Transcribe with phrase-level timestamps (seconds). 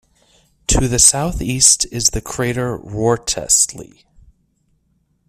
[0.65, 4.03] To the southeast is the crater Wrottesley.